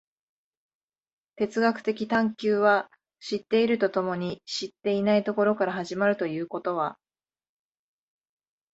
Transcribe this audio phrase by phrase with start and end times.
[1.35, 6.97] 哲学的探求は知っていると共に知っていないところから始まるということは、